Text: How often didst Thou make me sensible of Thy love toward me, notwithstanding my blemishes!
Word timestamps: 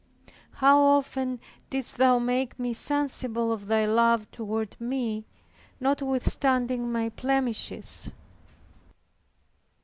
How 0.53 0.79
often 0.81 1.39
didst 1.69 1.97
Thou 1.97 2.17
make 2.17 2.57
me 2.57 2.73
sensible 2.73 3.51
of 3.51 3.67
Thy 3.67 3.85
love 3.85 4.31
toward 4.31 4.75
me, 4.81 5.27
notwithstanding 5.79 6.91
my 6.91 7.09
blemishes! 7.09 8.11